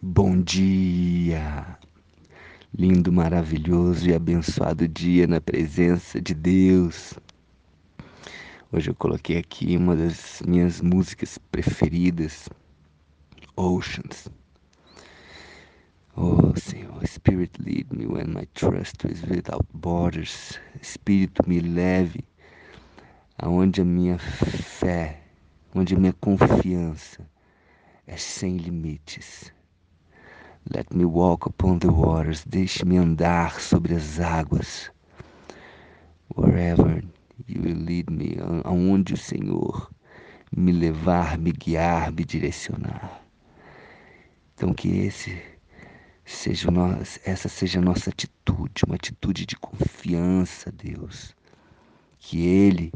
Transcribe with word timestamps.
Bom 0.00 0.40
dia! 0.42 1.76
Lindo, 2.72 3.10
maravilhoso 3.10 4.08
e 4.08 4.14
abençoado 4.14 4.86
dia 4.86 5.26
na 5.26 5.40
presença 5.40 6.20
de 6.20 6.34
Deus. 6.34 7.14
Hoje 8.70 8.90
eu 8.90 8.94
coloquei 8.94 9.38
aqui 9.38 9.76
uma 9.76 9.96
das 9.96 10.40
minhas 10.46 10.80
músicas 10.80 11.36
preferidas, 11.50 12.48
Oceans. 13.56 14.28
Oh 16.14 16.54
Senhor, 16.54 17.04
Spirit 17.04 17.60
lead 17.60 17.88
me 17.92 18.06
when 18.06 18.28
my 18.28 18.46
trust 18.54 19.04
is 19.04 19.22
without 19.22 19.66
borders. 19.74 20.60
Espírito 20.80 21.42
me 21.44 21.58
leve 21.58 22.24
aonde 23.36 23.80
a 23.80 23.84
minha 23.84 24.16
fé, 24.16 25.24
onde 25.74 25.96
a 25.96 25.98
minha 25.98 26.12
confiança 26.12 27.28
é 28.06 28.16
sem 28.16 28.58
limites. 28.58 29.57
Let 30.70 30.92
me 30.92 31.06
walk 31.06 31.46
upon 31.46 31.78
the 31.78 31.90
waters. 31.90 32.44
Deixe-me 32.44 32.98
andar 32.98 33.58
sobre 33.58 33.94
as 33.94 34.20
águas. 34.20 34.90
Wherever 36.34 37.02
you 37.46 37.62
will 37.62 37.74
lead 37.74 38.10
me. 38.10 38.36
Aonde 38.64 39.14
o 39.14 39.16
Senhor 39.16 39.90
me 40.54 40.70
levar, 40.72 41.38
me 41.38 41.52
guiar, 41.52 42.12
me 42.12 42.22
direcionar. 42.22 43.22
Então 44.54 44.74
que 44.74 44.88
esse 44.88 45.40
seja 46.26 46.70
nós, 46.70 47.18
essa 47.24 47.48
seja 47.48 47.78
a 47.78 47.82
nossa 47.82 48.10
atitude, 48.10 48.84
uma 48.84 48.96
atitude 48.96 49.46
de 49.46 49.56
confiança, 49.56 50.70
Deus. 50.70 51.34
Que 52.18 52.46
Ele 52.46 52.92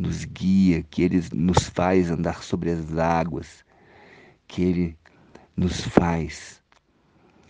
nos 0.00 0.24
guia, 0.24 0.82
que 0.82 1.02
Ele 1.02 1.22
nos 1.32 1.68
faz 1.68 2.10
andar 2.10 2.42
sobre 2.42 2.70
as 2.70 2.98
águas, 2.98 3.64
que 4.48 4.62
Ele 4.62 4.98
nos 5.56 5.80
faz 5.80 6.63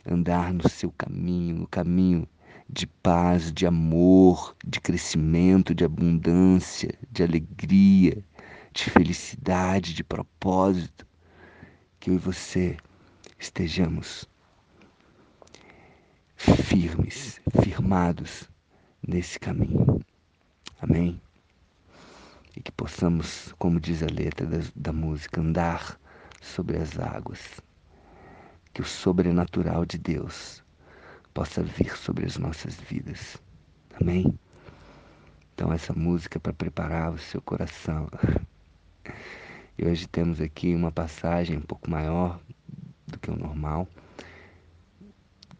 andar 0.06 0.52
no 0.52 0.68
seu 0.68 0.92
caminho, 0.92 1.56
no 1.56 1.66
caminho 1.66 2.28
de 2.68 2.86
paz, 2.86 3.52
de 3.52 3.66
amor, 3.66 4.54
de 4.64 4.80
crescimento, 4.80 5.74
de 5.74 5.84
abundância, 5.84 6.94
de 7.10 7.22
alegria, 7.22 8.24
de 8.72 8.90
felicidade, 8.90 9.94
de 9.94 10.04
propósito. 10.04 11.06
Que 11.98 12.10
eu 12.10 12.14
e 12.14 12.18
você 12.18 12.76
estejamos 13.38 14.28
firmes, 16.36 17.40
firmados 17.62 18.50
nesse 19.06 19.38
caminho. 19.38 20.00
Amém? 20.80 21.20
E 22.56 22.60
que 22.60 22.72
possamos, 22.72 23.54
como 23.58 23.80
diz 23.80 24.02
a 24.02 24.06
letra 24.06 24.46
da, 24.46 24.58
da 24.76 24.92
música, 24.92 25.40
andar 25.40 25.98
sobre 26.40 26.76
as 26.76 26.98
águas 26.98 27.40
que 28.74 28.82
o 28.82 28.84
sobrenatural 28.84 29.86
de 29.86 29.96
Deus 29.96 30.62
possa 31.32 31.62
vir 31.62 31.96
sobre 31.96 32.26
as 32.26 32.36
nossas 32.36 32.74
vidas. 32.74 33.40
Amém? 34.00 34.36
Então, 35.54 35.72
essa 35.72 35.92
música 35.92 36.38
é 36.38 36.40
para 36.40 36.52
preparar 36.52 37.12
o 37.12 37.18
seu 37.18 37.40
coração. 37.40 38.08
E 39.78 39.84
hoje 39.84 40.08
temos 40.08 40.40
aqui 40.40 40.74
uma 40.74 40.90
passagem 40.90 41.56
um 41.56 41.62
pouco 41.62 41.88
maior 41.88 42.40
do 43.06 43.18
que 43.18 43.30
o 43.30 43.36
normal. 43.36 43.88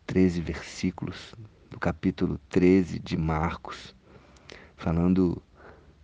13 0.07 0.41
versículos 0.41 1.35
do 1.71 1.79
capítulo 1.79 2.39
13 2.49 2.99
de 2.99 3.17
Marcos, 3.17 3.95
falando 4.77 5.41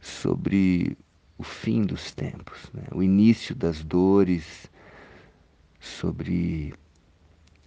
sobre 0.00 0.96
o 1.36 1.42
fim 1.42 1.82
dos 1.82 2.12
tempos, 2.12 2.70
né? 2.72 2.84
o 2.92 3.02
início 3.02 3.54
das 3.54 3.84
dores, 3.84 4.70
sobre 5.78 6.74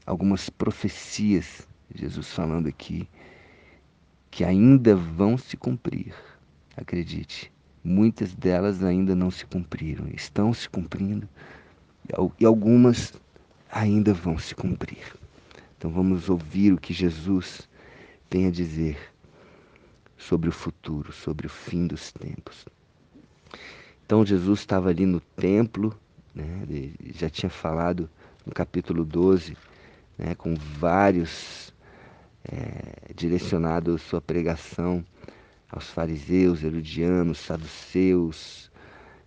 algumas 0.05 0.49
profecias, 0.49 1.67
Jesus 1.93 2.31
falando 2.31 2.67
aqui, 2.67 3.07
que 4.29 4.43
ainda 4.43 4.95
vão 4.95 5.37
se 5.37 5.55
cumprir. 5.55 6.13
Acredite, 6.75 7.51
muitas 7.83 8.33
delas 8.33 8.83
ainda 8.83 9.15
não 9.15 9.29
se 9.29 9.45
cumpriram, 9.45 10.07
estão 10.13 10.53
se 10.53 10.67
cumprindo 10.69 11.27
e 12.39 12.45
algumas 12.45 13.13
ainda 13.71 14.13
vão 14.13 14.37
se 14.37 14.55
cumprir. 14.55 15.15
Então 15.77 15.91
vamos 15.91 16.29
ouvir 16.29 16.73
o 16.73 16.79
que 16.79 16.93
Jesus 16.93 17.69
tem 18.29 18.47
a 18.47 18.51
dizer 18.51 18.97
sobre 20.17 20.49
o 20.49 20.51
futuro, 20.51 21.11
sobre 21.11 21.45
o 21.47 21.49
fim 21.49 21.85
dos 21.85 22.11
tempos. 22.11 22.65
Então 24.05 24.25
Jesus 24.25 24.59
estava 24.59 24.89
ali 24.89 25.05
no 25.05 25.19
templo, 25.19 25.97
né? 26.33 26.65
Já 27.13 27.29
tinha 27.29 27.49
falado 27.49 28.09
no 28.45 28.53
capítulo 28.53 29.05
12 29.05 29.55
né, 30.17 30.35
com 30.35 30.55
vários 30.55 31.73
é, 32.43 33.13
direcionado 33.15 33.97
sua 33.97 34.21
pregação 34.21 35.03
aos 35.69 35.89
fariseus, 35.89 36.63
herodianos, 36.63 37.39
saduceus, 37.39 38.71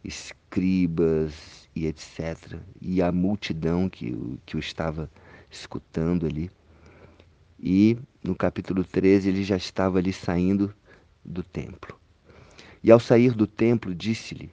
escribas 0.04 1.68
e 1.74 1.86
etc. 1.86 2.60
E 2.80 3.02
a 3.02 3.10
multidão 3.10 3.88
que, 3.88 4.38
que 4.46 4.56
o 4.56 4.60
estava 4.60 5.10
escutando 5.50 6.26
ali. 6.26 6.50
E 7.58 7.98
no 8.22 8.34
capítulo 8.34 8.84
13 8.84 9.28
ele 9.28 9.42
já 9.42 9.56
estava 9.56 9.98
ali 9.98 10.12
saindo 10.12 10.74
do 11.24 11.42
templo. 11.42 11.98
E 12.82 12.90
ao 12.90 13.00
sair 13.00 13.32
do 13.32 13.46
templo, 13.46 13.94
disse-lhe 13.94 14.50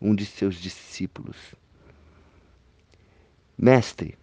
um 0.00 0.14
de 0.14 0.24
seus 0.24 0.56
discípulos: 0.56 1.36
Mestre, 3.58 4.16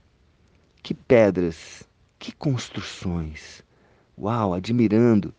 que 0.81 0.93
pedras, 0.93 1.83
que 2.17 2.31
construções. 2.31 3.63
Uau, 4.17 4.53
admirando 4.53 5.33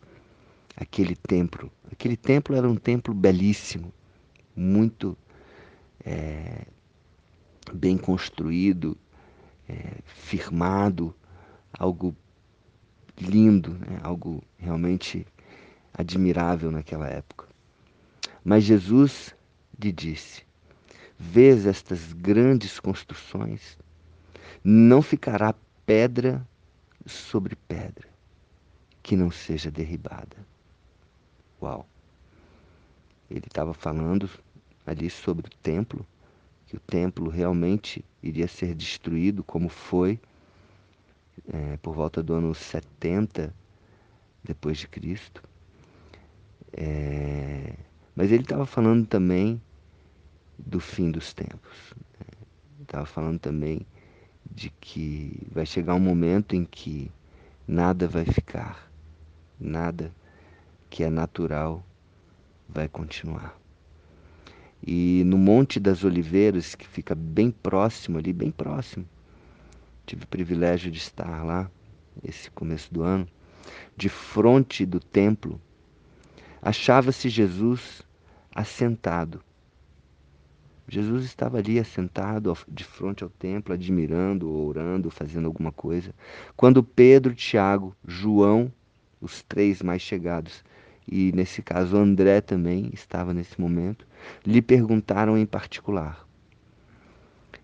aquele 0.75 1.15
templo. 1.15 1.71
Aquele 1.91 2.17
templo 2.17 2.55
era 2.55 2.67
um 2.67 2.75
templo 2.75 3.13
belíssimo, 3.13 3.93
muito 4.55 5.17
é, 6.03 6.65
bem 7.73 7.97
construído, 7.97 8.97
é, 9.67 9.99
firmado, 10.05 11.15
algo 11.77 12.15
lindo, 13.19 13.71
né? 13.73 13.99
algo 14.01 14.43
realmente 14.57 15.25
admirável 15.93 16.71
naquela 16.71 17.07
época. 17.07 17.47
Mas 18.43 18.63
Jesus 18.63 19.35
lhe 19.81 19.91
disse: 19.91 20.43
Vês 21.17 21.65
estas 21.65 22.11
grandes 22.13 22.79
construções? 22.79 23.77
Não 24.63 25.01
ficará 25.01 25.53
pedra 25.85 26.47
sobre 27.05 27.55
pedra 27.55 28.07
que 29.01 29.17
não 29.17 29.29
seja 29.29 29.69
derribada. 29.69 30.37
Uau! 31.61 31.85
Ele 33.29 33.45
estava 33.45 33.73
falando 33.73 34.29
ali 34.85 35.09
sobre 35.09 35.47
o 35.47 35.49
templo, 35.61 36.05
que 36.67 36.77
o 36.77 36.79
templo 36.79 37.29
realmente 37.29 38.05
iria 38.21 38.47
ser 38.47 38.73
destruído, 38.73 39.43
como 39.43 39.67
foi 39.67 40.17
é, 41.51 41.77
por 41.77 41.93
volta 41.93 42.23
do 42.23 42.33
ano 42.33 42.55
70 42.55 43.53
depois 44.43 44.77
de 44.77 44.87
Cristo. 44.87 45.43
É, 46.71 47.75
mas 48.15 48.31
ele 48.31 48.43
estava 48.43 48.65
falando 48.65 49.05
também 49.05 49.61
do 50.57 50.79
fim 50.79 51.11
dos 51.11 51.33
tempos. 51.33 51.93
Né? 51.97 52.25
Estava 52.81 53.05
falando 53.05 53.39
também 53.39 53.85
de 54.55 54.69
que 54.79 55.47
vai 55.51 55.65
chegar 55.65 55.95
um 55.95 55.99
momento 55.99 56.55
em 56.55 56.63
que 56.63 57.11
nada 57.67 58.07
vai 58.07 58.25
ficar, 58.25 58.91
nada 59.59 60.13
que 60.89 61.03
é 61.03 61.09
natural 61.09 61.83
vai 62.69 62.87
continuar. 62.87 63.57
E 64.85 65.23
no 65.25 65.37
Monte 65.37 65.79
das 65.79 66.03
Oliveiras, 66.03 66.75
que 66.75 66.85
fica 66.85 67.15
bem 67.15 67.49
próximo 67.49 68.17
ali, 68.17 68.31
bem 68.31 68.51
próximo, 68.51 69.05
tive 70.05 70.25
o 70.25 70.27
privilégio 70.27 70.91
de 70.91 70.97
estar 70.99 71.43
lá 71.43 71.71
esse 72.23 72.51
começo 72.51 72.93
do 72.93 73.01
ano, 73.01 73.27
de 73.95 74.09
frente 74.09 74.85
do 74.85 74.99
templo, 74.99 75.59
achava-se 76.61 77.27
Jesus 77.29 78.03
assentado 78.53 79.41
Jesus 80.93 81.25
estava 81.25 81.57
ali 81.57 81.79
assentado 81.79 82.55
de 82.67 82.83
frente 82.83 83.23
ao 83.23 83.29
templo, 83.31 83.73
admirando, 83.73 84.47
orando, 84.47 85.09
fazendo 85.09 85.47
alguma 85.47 85.71
coisa, 85.71 86.13
quando 86.55 86.83
Pedro, 86.83 87.33
Tiago, 87.33 87.95
João, 88.07 88.71
os 89.19 89.41
três 89.41 89.81
mais 89.81 90.03
chegados, 90.03 90.63
e 91.07 91.31
nesse 91.31 91.63
caso 91.63 91.97
André 91.97 92.41
também 92.41 92.91
estava 92.93 93.33
nesse 93.33 93.59
momento, 93.59 94.05
lhe 94.45 94.61
perguntaram 94.61 95.35
em 95.35 95.47
particular: 95.47 96.27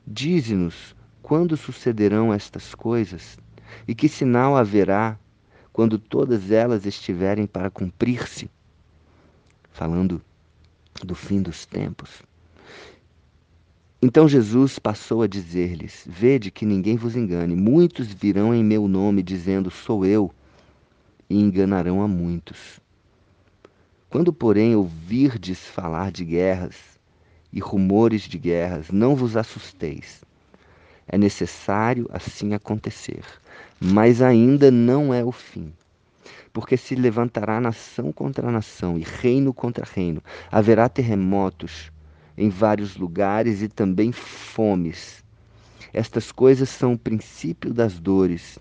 Dize-nos 0.08 0.96
quando 1.22 1.56
sucederão 1.56 2.34
estas 2.34 2.74
coisas 2.74 3.38
e 3.88 3.94
que 3.94 4.10
sinal 4.10 4.58
haverá 4.58 5.20
quando 5.72 6.00
todas 6.00 6.50
elas 6.50 6.84
estiverem 6.84 7.46
para 7.46 7.70
cumprir-se? 7.70 8.50
Falando 9.72 10.20
do 11.06 11.14
fim 11.14 11.44
dos 11.44 11.64
tempos. 11.68 12.28
Então 14.02 14.30
Jesus 14.30 14.80
passou 14.80 15.24
a 15.24 15.28
dizer-lhes: 15.28 16.06
Vede 16.08 16.50
que 16.50 16.66
ninguém 16.66 16.96
vos 16.96 17.18
engane. 17.18 17.54
Muitos 17.54 18.08
virão 18.08 18.56
em 18.56 18.64
meu 18.64 18.88
nome, 18.88 19.22
dizendo: 19.22 19.70
Sou 19.70 20.06
eu, 20.06 20.32
e 21.30 21.38
enganarão 21.38 22.02
a 22.02 22.08
muitos. 22.08 22.80
Quando, 24.10 24.32
porém, 24.32 24.74
ouvirdes 24.74 25.60
falar 25.66 26.14
de 26.14 26.24
guerras 26.24 26.78
e 27.52 27.60
rumores 27.60 28.22
de 28.22 28.38
guerras, 28.38 28.90
não 28.90 29.18
vos 29.18 29.36
assusteis. 29.36 30.24
É 31.06 31.18
necessário 31.18 32.10
assim 32.10 32.54
acontecer, 32.54 33.26
mas 33.82 34.22
ainda 34.22 34.72
não 34.72 35.14
é 35.14 35.26
o 35.26 35.32
fim. 35.32 35.74
Porque 36.54 36.78
se 36.78 36.96
levantará 36.96 37.60
nação 37.60 38.14
contra 38.14 38.50
nação 38.50 38.98
e 38.98 39.04
reino 39.04 39.54
contra 39.54 39.86
reino, 39.86 40.24
haverá 40.50 40.88
terremotos 40.88 41.92
em 42.40 42.48
vários 42.48 42.96
lugares 42.96 43.62
e 43.62 43.68
também 43.68 44.14
fomes. 44.14 45.22
Estas 45.92 46.32
coisas 46.32 46.70
são 46.70 46.94
o 46.94 46.98
princípio 46.98 47.74
das 47.74 48.00
dores. 48.00 48.58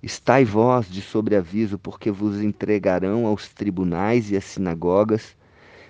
Estai 0.00 0.44
vós 0.44 0.88
de 0.88 1.02
sobreaviso, 1.02 1.76
porque 1.76 2.08
vos 2.08 2.40
entregarão 2.40 3.26
aos 3.26 3.48
tribunais 3.48 4.30
e 4.30 4.36
às 4.36 4.44
sinagogas, 4.44 5.36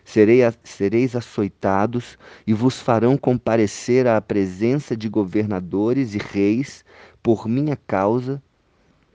sereis 0.02 1.14
açoitados 1.14 2.18
e 2.46 2.54
vos 2.54 2.80
farão 2.80 3.18
comparecer 3.18 4.06
à 4.06 4.18
presença 4.18 4.96
de 4.96 5.10
governadores 5.10 6.14
e 6.14 6.18
reis 6.18 6.86
por 7.22 7.46
minha 7.46 7.76
causa, 7.76 8.42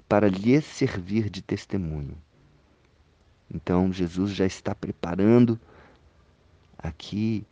para 0.08 0.30
lhes 0.30 0.64
servir 0.64 1.28
de 1.28 1.42
testemunho. 1.42 2.16
Então 3.52 3.92
Jesus 3.92 4.32
já 4.32 4.46
está 4.46 4.76
preparando 4.76 5.60
aqui 6.78 7.46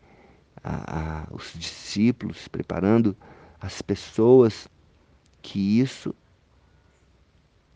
a, 0.64 1.24
a, 1.24 1.28
os 1.32 1.54
discípulos, 1.56 2.48
preparando 2.48 3.16
as 3.60 3.82
pessoas 3.82 4.68
que 5.42 5.80
isso 5.80 6.14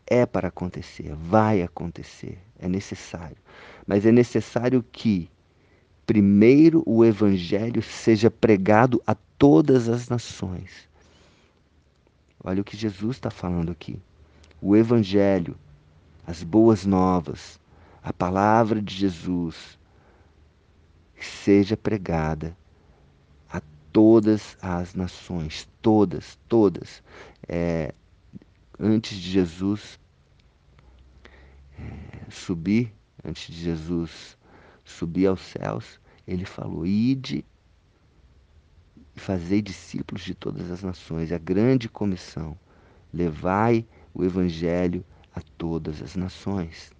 é 0.06 0.26
para 0.26 0.48
acontecer, 0.48 1.14
vai 1.14 1.62
acontecer, 1.62 2.38
é 2.58 2.68
necessário. 2.68 3.36
Mas 3.86 4.04
é 4.04 4.10
necessário 4.10 4.84
que, 4.90 5.30
primeiro, 6.04 6.82
o 6.84 7.04
Evangelho 7.04 7.80
seja 7.80 8.28
pregado 8.28 9.00
a 9.06 9.14
todas 9.14 9.88
as 9.88 10.08
nações. 10.08 10.88
Olha 12.42 12.60
o 12.60 12.64
que 12.64 12.76
Jesus 12.76 13.16
está 13.16 13.30
falando 13.30 13.70
aqui. 13.70 14.00
O 14.60 14.76
Evangelho, 14.76 15.56
as 16.26 16.42
boas 16.42 16.84
novas, 16.84 17.60
a 18.02 18.12
palavra 18.12 18.82
de 18.82 18.94
Jesus, 18.94 19.78
seja 21.26 21.76
pregada 21.76 22.56
a 23.48 23.60
todas 23.92 24.56
as 24.60 24.94
nações, 24.94 25.68
todas, 25.82 26.38
todas. 26.48 27.02
É, 27.48 27.94
antes 28.78 29.16
de 29.18 29.30
Jesus 29.30 29.98
é, 31.78 32.30
subir, 32.30 32.92
antes 33.24 33.54
de 33.54 33.60
Jesus 33.60 34.38
subir 34.84 35.26
aos 35.26 35.40
céus, 35.40 36.00
ele 36.26 36.44
falou: 36.44 36.86
Ide 36.86 37.44
e 39.14 39.20
fazei 39.20 39.60
discípulos 39.60 40.22
de 40.22 40.34
todas 40.34 40.70
as 40.70 40.82
nações. 40.82 41.32
A 41.32 41.38
grande 41.38 41.88
comissão: 41.88 42.58
levai 43.12 43.86
o 44.14 44.24
evangelho 44.24 45.04
a 45.34 45.40
todas 45.58 46.02
as 46.02 46.16
nações. 46.16 46.90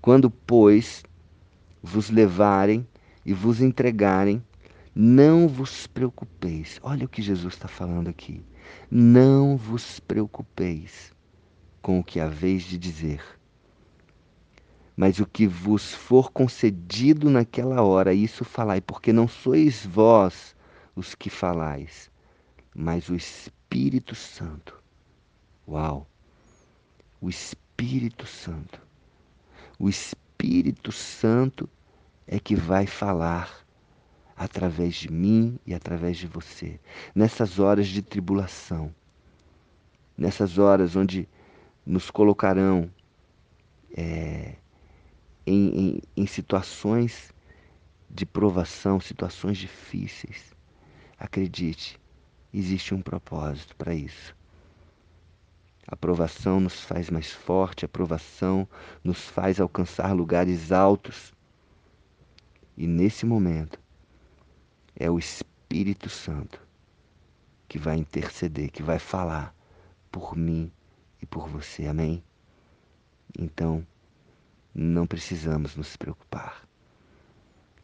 Quando, 0.00 0.30
pois, 0.30 1.02
vos 1.82 2.10
levarem 2.10 2.86
e 3.24 3.32
vos 3.32 3.60
entregarem, 3.60 4.42
não 4.94 5.48
vos 5.48 5.86
preocupeis. 5.86 6.78
Olha 6.82 7.06
o 7.06 7.08
que 7.08 7.22
Jesus 7.22 7.54
está 7.54 7.66
falando 7.66 8.08
aqui. 8.08 8.44
Não 8.90 9.56
vos 9.56 9.98
preocupeis 9.98 11.12
com 11.82 11.98
o 11.98 12.04
que 12.04 12.20
haveis 12.20 12.62
de 12.62 12.78
dizer. 12.78 13.22
Mas 14.96 15.18
o 15.18 15.26
que 15.26 15.46
vos 15.46 15.92
for 15.92 16.30
concedido 16.30 17.28
naquela 17.28 17.82
hora, 17.82 18.14
isso 18.14 18.44
falai, 18.44 18.80
porque 18.80 19.12
não 19.12 19.26
sois 19.26 19.84
vós 19.84 20.54
os 20.94 21.14
que 21.14 21.28
falais, 21.28 22.10
mas 22.74 23.08
o 23.08 23.16
Espírito 23.16 24.14
Santo. 24.14 24.80
Uau! 25.66 26.06
O 27.20 27.28
Espírito 27.28 28.26
Santo. 28.26 28.80
O 29.78 29.88
Espírito 29.88 30.92
Santo 30.92 31.68
é 32.26 32.38
que 32.38 32.54
vai 32.54 32.86
falar 32.86 33.64
através 34.36 34.94
de 34.94 35.10
mim 35.10 35.58
e 35.66 35.74
através 35.74 36.16
de 36.16 36.26
você, 36.26 36.80
nessas 37.14 37.58
horas 37.58 37.86
de 37.86 38.02
tribulação, 38.02 38.94
nessas 40.16 40.58
horas 40.58 40.96
onde 40.96 41.28
nos 41.86 42.10
colocarão 42.10 42.90
é, 43.96 44.56
em, 45.46 45.96
em, 45.96 46.00
em 46.16 46.26
situações 46.26 47.32
de 48.08 48.24
provação, 48.24 49.00
situações 49.00 49.58
difíceis. 49.58 50.54
Acredite, 51.18 52.00
existe 52.52 52.94
um 52.94 53.02
propósito 53.02 53.76
para 53.76 53.94
isso. 53.94 54.34
A 55.86 55.94
provação 55.94 56.60
nos 56.60 56.80
faz 56.80 57.10
mais 57.10 57.30
forte, 57.30 57.84
a 57.84 57.88
provação 57.88 58.66
nos 59.02 59.28
faz 59.28 59.60
alcançar 59.60 60.12
lugares 60.12 60.72
altos. 60.72 61.33
E 62.76 62.86
nesse 62.86 63.24
momento, 63.24 63.80
é 64.96 65.10
o 65.10 65.18
Espírito 65.18 66.08
Santo 66.08 66.60
que 67.68 67.78
vai 67.78 67.96
interceder, 67.96 68.70
que 68.70 68.82
vai 68.82 68.98
falar 68.98 69.54
por 70.10 70.36
mim 70.36 70.70
e 71.20 71.26
por 71.26 71.48
você. 71.48 71.86
Amém? 71.86 72.22
Então, 73.38 73.86
não 74.74 75.06
precisamos 75.06 75.76
nos 75.76 75.96
preocupar. 75.96 76.66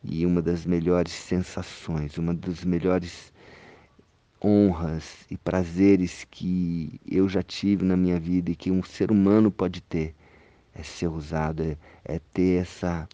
E 0.02 0.24
uma 0.24 0.40
das 0.40 0.64
melhores 0.64 1.12
sensações, 1.12 2.16
uma 2.18 2.32
das 2.32 2.64
melhores 2.64 3.32
honras 4.42 5.26
e 5.30 5.36
prazeres 5.36 6.26
que 6.30 7.00
eu 7.06 7.28
já 7.28 7.42
tive 7.42 7.84
na 7.84 7.96
minha 7.96 8.18
vida 8.18 8.50
e 8.50 8.56
que 8.56 8.70
um 8.70 8.82
ser 8.82 9.10
humano 9.10 9.50
pode 9.50 9.80
ter 9.82 10.14
é 10.74 10.82
ser 10.82 11.08
usado, 11.08 11.62
é, 11.62 11.76
é 12.04 12.20
ter 12.32 12.62
essa, 12.62 13.08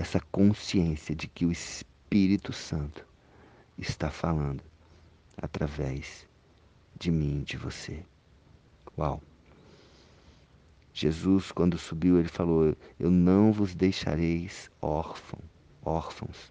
essa 0.00 0.18
consciência 0.32 1.14
de 1.14 1.28
que 1.28 1.44
o 1.44 1.52
Espírito 1.52 2.54
Santo 2.54 3.06
está 3.76 4.10
falando 4.10 4.62
através 5.36 6.26
de 6.98 7.10
mim, 7.10 7.42
de 7.42 7.58
você. 7.58 8.02
Uau! 8.96 9.22
Jesus, 10.94 11.52
quando 11.52 11.76
subiu, 11.76 12.18
ele 12.18 12.28
falou: 12.28 12.74
Eu 12.98 13.10
não 13.10 13.52
vos 13.52 13.74
deixareis 13.74 14.70
órfãos, 14.80 15.44
órfãos. 15.84 16.50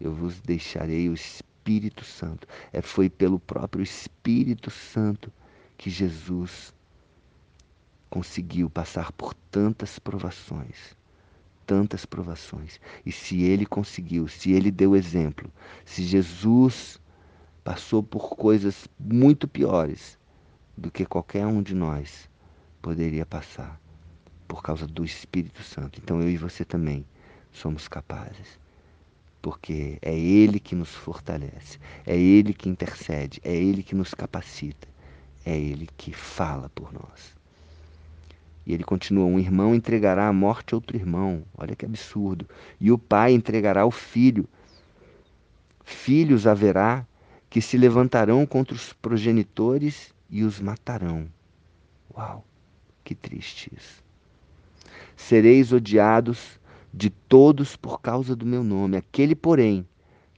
Eu 0.00 0.14
vos 0.14 0.40
deixarei 0.40 1.08
o 1.08 1.14
Espírito 1.14 2.04
Santo. 2.04 2.46
É 2.72 2.80
foi 2.80 3.10
pelo 3.10 3.40
próprio 3.40 3.82
Espírito 3.82 4.70
Santo 4.70 5.32
que 5.76 5.90
Jesus 5.90 6.72
conseguiu 8.08 8.70
passar 8.70 9.10
por 9.10 9.34
tantas 9.34 9.98
provações, 9.98 10.96
tantas 11.66 12.06
provações. 12.06 12.80
E 13.04 13.10
se 13.10 13.42
ele 13.42 13.66
conseguiu, 13.66 14.28
se 14.28 14.52
ele 14.52 14.70
deu 14.70 14.94
exemplo, 14.94 15.52
se 15.84 16.04
Jesus 16.04 17.00
passou 17.64 18.02
por 18.02 18.30
coisas 18.30 18.88
muito 18.98 19.48
piores 19.48 20.16
do 20.76 20.90
que 20.90 21.04
qualquer 21.04 21.46
um 21.46 21.62
de 21.62 21.74
nós, 21.74 22.30
poderia 22.80 23.26
passar 23.26 23.80
por 24.46 24.62
causa 24.62 24.86
do 24.86 25.04
Espírito 25.04 25.62
Santo. 25.62 26.00
Então 26.02 26.22
eu 26.22 26.30
e 26.30 26.36
você 26.36 26.64
também 26.64 27.04
somos 27.52 27.88
capazes. 27.88 28.58
Porque 29.42 29.98
é 30.02 30.16
Ele 30.16 30.58
que 30.58 30.74
nos 30.74 30.94
fortalece, 30.94 31.78
é 32.04 32.16
Ele 32.16 32.52
que 32.52 32.68
intercede, 32.68 33.40
é 33.44 33.54
Ele 33.54 33.82
que 33.82 33.94
nos 33.94 34.12
capacita, 34.12 34.88
é 35.44 35.56
Ele 35.56 35.88
que 35.96 36.12
fala 36.12 36.68
por 36.70 36.92
nós. 36.92 37.35
E 38.66 38.74
ele 38.74 38.82
continua: 38.82 39.24
um 39.24 39.38
irmão 39.38 39.74
entregará 39.74 40.26
à 40.26 40.32
morte 40.32 40.74
outro 40.74 40.96
irmão. 40.96 41.44
Olha 41.56 41.76
que 41.76 41.86
absurdo. 41.86 42.46
E 42.80 42.90
o 42.90 42.98
pai 42.98 43.32
entregará 43.32 43.86
o 43.86 43.90
filho. 43.90 44.48
Filhos 45.84 46.46
haverá 46.46 47.06
que 47.48 47.62
se 47.62 47.78
levantarão 47.78 48.44
contra 48.44 48.74
os 48.74 48.92
progenitores 48.92 50.12
e 50.28 50.42
os 50.42 50.60
matarão. 50.60 51.28
Uau! 52.14 52.44
Que 53.04 53.14
triste 53.14 53.70
isso. 53.76 54.02
Sereis 55.16 55.72
odiados 55.72 56.58
de 56.92 57.08
todos 57.08 57.76
por 57.76 58.00
causa 58.00 58.34
do 58.34 58.44
meu 58.44 58.64
nome. 58.64 58.96
Aquele, 58.96 59.36
porém, 59.36 59.86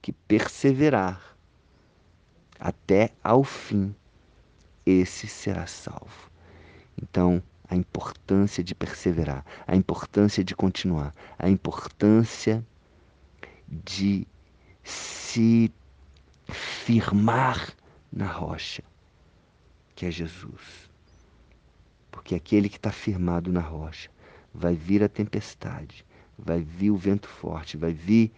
que 0.02 0.12
perseverar 0.12 1.36
até 2.60 3.12
ao 3.22 3.42
fim, 3.42 3.94
esse 4.84 5.26
será 5.26 5.66
salvo. 5.66 6.30
Então, 7.00 7.42
a 7.68 7.76
importância 7.76 8.62
de 8.64 8.74
perseverar, 8.74 9.44
a 9.66 9.76
importância 9.76 10.42
de 10.42 10.54
continuar, 10.54 11.14
a 11.38 11.48
importância 11.48 12.64
de 13.68 14.26
se 14.82 15.72
firmar 16.48 17.72
na 18.12 18.26
rocha, 18.26 18.82
que 19.94 20.06
é 20.06 20.10
Jesus. 20.10 20.88
Porque 22.10 22.34
aquele 22.34 22.68
que 22.68 22.76
está 22.76 22.90
firmado 22.90 23.52
na 23.52 23.60
rocha, 23.60 24.10
vai 24.52 24.74
vir 24.74 25.02
a 25.04 25.08
tempestade, 25.08 26.04
vai 26.38 26.60
vir 26.60 26.90
o 26.90 26.96
vento 26.96 27.28
forte, 27.28 27.76
vai 27.76 27.92
vir 27.92 28.32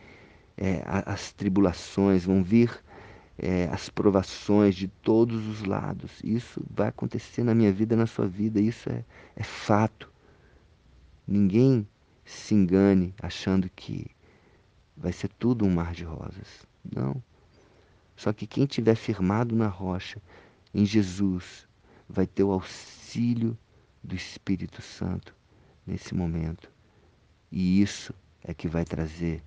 é, 0.56 0.82
as 1.06 1.32
tribulações, 1.32 2.24
vão 2.24 2.42
vir 2.42 2.82
é, 3.42 3.64
as 3.72 3.88
provações 3.88 4.74
de 4.74 4.86
todos 4.86 5.46
os 5.46 5.64
lados. 5.64 6.20
Isso 6.22 6.62
vai 6.70 6.88
acontecer 6.88 7.42
na 7.42 7.54
minha 7.54 7.72
vida, 7.72 7.96
na 7.96 8.06
sua 8.06 8.26
vida, 8.26 8.60
isso 8.60 8.90
é, 8.90 9.02
é 9.34 9.42
fato. 9.42 10.12
Ninguém 11.26 11.88
se 12.22 12.54
engane 12.54 13.14
achando 13.20 13.68
que 13.70 14.06
vai 14.94 15.12
ser 15.12 15.28
tudo 15.28 15.64
um 15.64 15.70
mar 15.70 15.94
de 15.94 16.04
rosas. 16.04 16.66
Não. 16.94 17.22
Só 18.14 18.30
que 18.32 18.46
quem 18.46 18.66
tiver 18.66 18.94
firmado 18.94 19.56
na 19.56 19.68
rocha, 19.68 20.20
em 20.74 20.84
Jesus, 20.84 21.66
vai 22.06 22.26
ter 22.26 22.44
o 22.44 22.52
auxílio 22.52 23.56
do 24.04 24.14
Espírito 24.14 24.82
Santo 24.82 25.34
nesse 25.86 26.14
momento. 26.14 26.70
E 27.50 27.80
isso 27.80 28.12
é 28.44 28.52
que 28.52 28.68
vai 28.68 28.84
trazer 28.84 29.42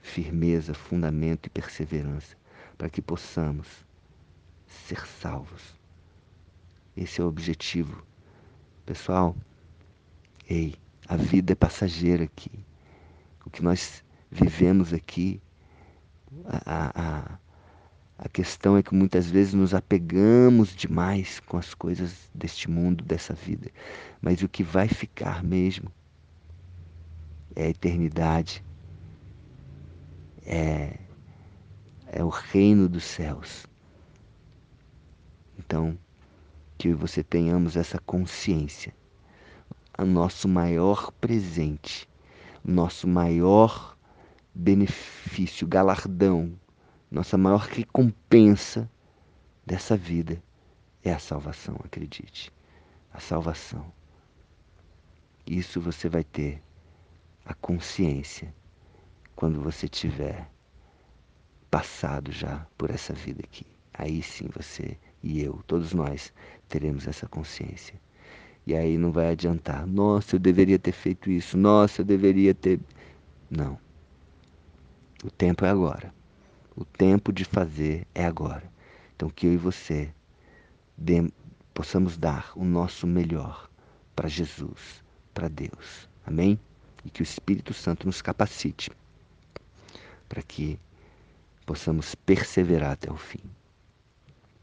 firmeza, 0.00 0.74
fundamento 0.74 1.46
e 1.46 1.50
perseverança 1.50 2.36
para 2.76 2.88
que 2.88 3.00
possamos 3.00 3.66
ser 4.66 5.06
salvos. 5.06 5.62
Esse 6.96 7.20
é 7.20 7.24
o 7.24 7.28
objetivo. 7.28 8.04
Pessoal, 8.86 9.36
ei, 10.48 10.74
a 11.08 11.16
vida 11.16 11.52
é 11.52 11.56
passageira 11.56 12.24
aqui. 12.24 12.52
O 13.44 13.50
que 13.50 13.62
nós 13.62 14.04
vivemos 14.30 14.92
aqui, 14.92 15.40
a, 16.46 16.92
a, 16.94 17.38
a 18.18 18.28
questão 18.28 18.76
é 18.76 18.82
que 18.82 18.94
muitas 18.94 19.30
vezes 19.30 19.54
nos 19.54 19.74
apegamos 19.74 20.74
demais 20.74 21.40
com 21.40 21.56
as 21.56 21.74
coisas 21.74 22.30
deste 22.34 22.70
mundo, 22.70 23.04
dessa 23.04 23.34
vida. 23.34 23.70
Mas 24.20 24.42
o 24.42 24.48
que 24.48 24.62
vai 24.62 24.88
ficar 24.88 25.42
mesmo 25.42 25.90
é 27.56 27.64
a 27.64 27.68
eternidade, 27.68 28.64
é, 30.46 30.98
é 32.14 32.22
o 32.22 32.28
reino 32.28 32.88
dos 32.88 33.04
céus. 33.04 33.66
Então, 35.58 35.98
que 36.78 36.92
você 36.94 37.22
tenhamos 37.22 37.76
essa 37.76 37.98
consciência. 37.98 38.94
O 39.98 40.04
nosso 40.04 40.48
maior 40.48 41.10
presente, 41.12 42.08
nosso 42.64 43.06
maior 43.06 43.96
benefício, 44.54 45.66
galardão 45.66 46.56
nossa 47.14 47.38
maior 47.38 47.60
recompensa 47.60 48.90
dessa 49.64 49.96
vida 49.96 50.42
é 51.04 51.12
a 51.12 51.18
salvação, 51.20 51.76
acredite. 51.84 52.52
A 53.12 53.20
salvação. 53.20 53.92
Isso 55.46 55.80
você 55.80 56.08
vai 56.08 56.24
ter 56.24 56.60
a 57.44 57.54
consciência 57.54 58.52
quando 59.36 59.60
você 59.60 59.86
tiver 59.86 60.50
passado 61.74 62.30
já 62.30 62.64
por 62.78 62.88
essa 62.88 63.12
vida 63.12 63.42
aqui. 63.42 63.66
Aí 63.92 64.22
sim 64.22 64.46
você 64.54 64.96
e 65.20 65.42
eu, 65.42 65.60
todos 65.66 65.92
nós, 65.92 66.32
teremos 66.68 67.08
essa 67.08 67.26
consciência. 67.26 68.00
E 68.64 68.76
aí 68.76 68.96
não 68.96 69.10
vai 69.10 69.32
adiantar. 69.32 69.84
Nossa, 69.84 70.36
eu 70.36 70.38
deveria 70.38 70.78
ter 70.78 70.92
feito 70.92 71.28
isso. 71.28 71.58
Nossa, 71.58 72.02
eu 72.02 72.04
deveria 72.04 72.54
ter. 72.54 72.78
Não. 73.50 73.76
O 75.24 75.32
tempo 75.32 75.64
é 75.64 75.68
agora. 75.68 76.14
O 76.76 76.84
tempo 76.84 77.32
de 77.32 77.44
fazer 77.44 78.06
é 78.14 78.24
agora. 78.24 78.70
Então, 79.16 79.28
que 79.28 79.44
eu 79.44 79.52
e 79.52 79.56
você 79.56 80.14
possamos 81.74 82.16
dar 82.16 82.52
o 82.54 82.64
nosso 82.64 83.04
melhor 83.04 83.68
para 84.14 84.28
Jesus, 84.28 85.02
para 85.34 85.48
Deus. 85.48 86.08
Amém? 86.24 86.56
E 87.04 87.10
que 87.10 87.20
o 87.20 87.24
Espírito 87.24 87.74
Santo 87.74 88.06
nos 88.06 88.22
capacite 88.22 88.92
para 90.28 90.40
que 90.40 90.78
possamos 91.64 92.14
perseverar 92.14 92.92
até 92.92 93.10
o 93.10 93.16
fim. 93.16 93.40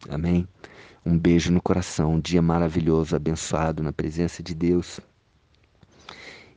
Amém? 0.10 0.48
Um 1.06 1.18
beijo 1.18 1.52
no 1.52 1.62
coração, 1.62 2.14
um 2.14 2.20
dia 2.20 2.42
maravilhoso, 2.42 3.16
abençoado 3.16 3.82
na 3.82 3.92
presença 3.92 4.44
de 4.44 4.54
Deus 4.54 5.00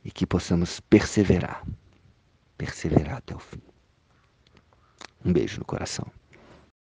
e 0.03 0.11
que 0.11 0.25
possamos 0.25 0.79
perseverar, 0.79 1.65
perseverar 2.57 3.17
até 3.17 3.35
o 3.35 3.39
fim. 3.39 3.61
Um 5.23 5.33
beijo 5.33 5.57
no 5.59 5.65
coração. 5.65 6.05